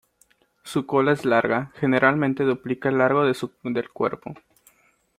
[0.63, 4.33] Su cola es larga, generalmente duplica el largo del cuerpo.